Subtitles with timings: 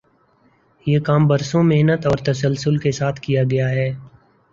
[0.85, 3.89] یہ کام برسوں محنت اور تسلسل کے ساتھ کیا گیا ہے۔